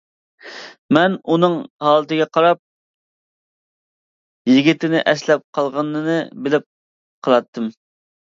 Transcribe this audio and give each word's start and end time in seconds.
مەن 0.97 1.15
ئۇنىڭ 1.33 1.57
ھالىتىگە 1.87 2.25
قاراپ 2.37 2.61
يىگىتىنى 4.53 5.03
ئەسلەپ 5.13 5.45
قالغىنىنى 5.59 6.17
بىلىپ 6.47 6.65
قالاتتىم. 7.29 7.69